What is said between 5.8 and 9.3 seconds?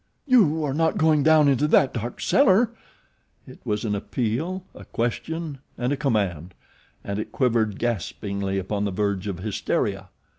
a command; and it quivered gaspingly upon the verge